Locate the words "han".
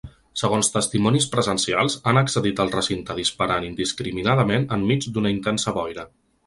2.11-2.21